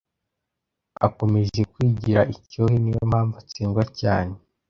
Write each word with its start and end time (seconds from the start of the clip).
Akomeje 1.07 1.61
kwigira 1.71 2.21
icyohe 2.35 2.75
niyo 2.79 3.01
mpamvu 3.11 3.33
atsindwa 3.41 3.83
cyane 3.99 4.33